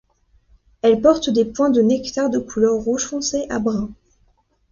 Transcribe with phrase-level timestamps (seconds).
[0.81, 3.91] Elles portent des points de nectar de couleur rouge foncé à brun.